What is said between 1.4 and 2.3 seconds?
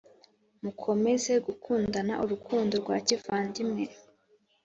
gukundana